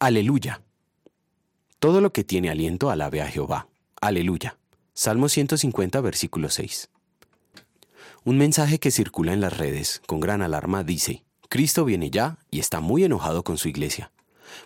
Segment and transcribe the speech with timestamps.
[0.00, 0.62] Aleluya.
[1.80, 3.66] Todo lo que tiene aliento alabe a Jehová.
[4.00, 4.56] Aleluya.
[4.94, 6.88] Salmo 150, versículo 6.
[8.24, 12.60] Un mensaje que circula en las redes con gran alarma dice, Cristo viene ya y
[12.60, 14.12] está muy enojado con su iglesia.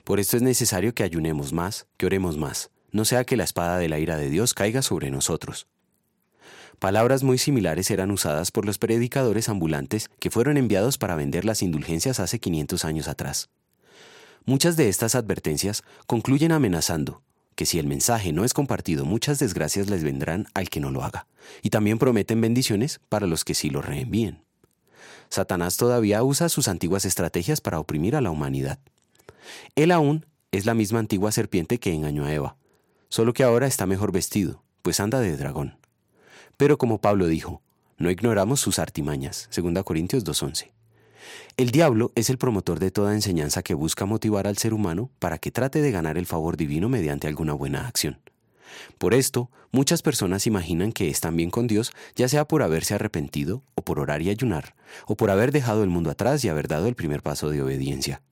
[0.05, 3.79] Por esto es necesario que ayunemos más, que oremos más, no sea que la espada
[3.79, 5.67] de la ira de Dios caiga sobre nosotros.
[6.79, 11.63] Palabras muy similares eran usadas por los predicadores ambulantes que fueron enviados para vender las
[11.63, 13.49] indulgencias hace 500 años atrás.
[14.45, 17.23] Muchas de estas advertencias concluyen amenazando
[17.55, 21.05] que si el mensaje no es compartido muchas desgracias les vendrán al que no lo
[21.05, 21.27] haga,
[21.63, 24.43] y también prometen bendiciones para los que sí lo reenvíen.
[25.29, 28.79] Satanás todavía usa sus antiguas estrategias para oprimir a la humanidad.
[29.77, 32.57] Él aún es la misma antigua serpiente que engañó a Eva,
[33.09, 35.79] solo que ahora está mejor vestido, pues anda de dragón.
[36.57, 37.63] Pero como Pablo dijo,
[37.97, 40.71] no ignoramos sus artimañas, 2 Corintios 2.11.
[41.57, 45.39] El diablo es el promotor de toda enseñanza que busca motivar al ser humano para
[45.39, 48.21] que trate de ganar el favor divino mediante alguna buena acción.
[48.99, 53.63] Por esto, muchas personas imaginan que están bien con Dios, ya sea por haberse arrepentido,
[53.75, 54.75] o por orar y ayunar,
[55.07, 58.23] o por haber dejado el mundo atrás y haber dado el primer paso de obediencia.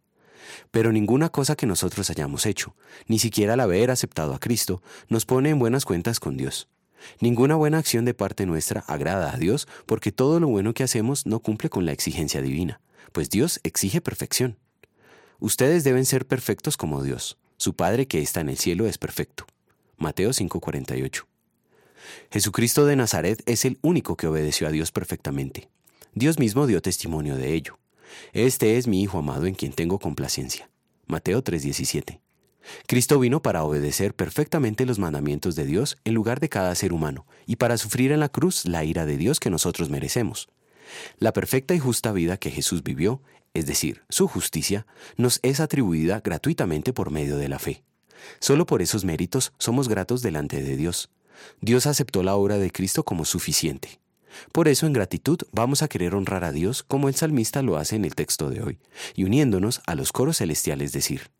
[0.71, 2.75] Pero ninguna cosa que nosotros hayamos hecho,
[3.07, 6.69] ni siquiera el haber aceptado a Cristo, nos pone en buenas cuentas con Dios.
[7.21, 11.27] Ninguna buena acción de parte nuestra agrada a Dios porque todo lo bueno que hacemos
[11.27, 12.81] no cumple con la exigencia divina,
[13.13, 14.59] pues Dios exige perfección.
[15.39, 17.39] Ustedes deben ser perfectos como Dios.
[17.57, 19.47] Su Padre que está en el cielo es perfecto.
[19.97, 21.27] Mateo 5:48.
[22.31, 25.69] Jesucristo de Nazaret es el único que obedeció a Dios perfectamente.
[26.15, 27.79] Dios mismo dio testimonio de ello.
[28.33, 30.71] Este es mi Hijo amado en quien tengo complacencia.
[31.07, 32.21] Mateo 3:17.
[32.87, 37.27] Cristo vino para obedecer perfectamente los mandamientos de Dios en lugar de cada ser humano
[37.47, 40.49] y para sufrir en la cruz la ira de Dios que nosotros merecemos.
[41.19, 43.23] La perfecta y justa vida que Jesús vivió,
[43.55, 47.83] es decir, su justicia, nos es atribuida gratuitamente por medio de la fe.
[48.39, 51.11] Solo por esos méritos somos gratos delante de Dios.
[51.61, 54.01] Dios aceptó la obra de Cristo como suficiente.
[54.53, 57.97] Por eso en gratitud vamos a querer honrar a Dios como el salmista lo hace
[57.97, 58.79] en el texto de hoy,
[59.15, 61.31] y uniéndonos a los coros celestiales decir,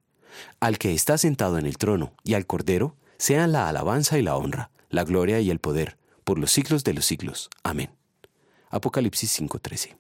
[0.59, 4.37] al que está sentado en el trono y al Cordero, sean la alabanza y la
[4.37, 7.51] honra, la gloria y el poder, por los siglos de los siglos.
[7.63, 8.00] Amén.
[8.71, 9.97] Apocalipsis 5:13.